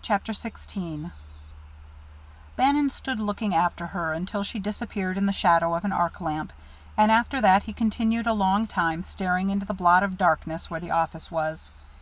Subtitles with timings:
[0.00, 1.10] CHAPTER XVI
[2.56, 6.50] Bannon stood looking after her until she disappeared in the shadow of an arc lamp,
[6.96, 10.80] and after that he continued a long time staring into the blot of darkness where
[10.80, 11.72] the office was.